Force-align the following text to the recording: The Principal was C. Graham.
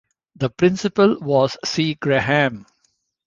The 0.35 0.49
Principal 0.49 1.19
was 1.19 1.57
C. 1.63 1.93
Graham. 1.93 2.65